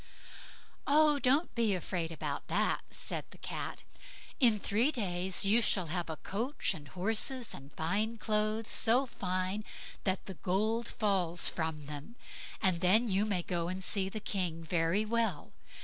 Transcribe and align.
"Oh, 0.87 1.19
don't 1.19 1.53
be 1.53 1.75
afraid 1.75 2.11
about 2.11 2.47
that", 2.47 2.81
said 2.89 3.23
the 3.29 3.37
Cat; 3.37 3.83
"in 4.39 4.57
three 4.59 4.91
days 4.91 5.45
you 5.45 5.61
shall 5.61 5.93
have 5.93 6.09
coach 6.23 6.73
and 6.73 6.87
horses, 6.87 7.53
and 7.53 7.71
fine 7.73 8.17
clothes, 8.17 8.71
so 8.71 9.05
fine 9.05 9.63
that 10.03 10.25
the 10.25 10.33
gold 10.33 10.87
falls 10.87 11.49
from 11.49 11.85
them, 11.85 12.15
and 12.63 12.79
then 12.81 13.09
you 13.09 13.25
may 13.25 13.43
go 13.43 13.67
and 13.67 13.83
see 13.83 14.09
the 14.09 14.19
king 14.19 14.63
very 14.63 15.05
well. 15.05 15.51